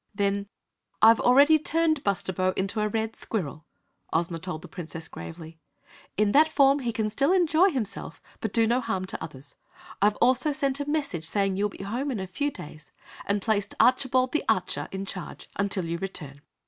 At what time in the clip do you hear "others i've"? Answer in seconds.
9.23-10.15